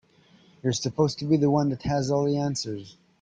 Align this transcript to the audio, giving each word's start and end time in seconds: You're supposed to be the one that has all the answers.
You're 0.63 0.73
supposed 0.73 1.19
to 1.19 1.25
be 1.25 1.37
the 1.37 1.51
one 1.51 1.69
that 1.69 1.83
has 1.83 2.09
all 2.09 2.25
the 2.25 2.35
answers. 2.37 2.97